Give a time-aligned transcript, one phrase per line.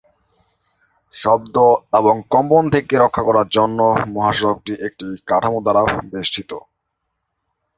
[1.13, 1.55] শব্দ
[1.99, 3.79] এবং কম্পন থেকে রক্ষা করার জন্য
[4.13, 5.81] মহাসড়কটি একটি কাঠামো দ্বারা
[6.11, 6.51] বেষ্টিত।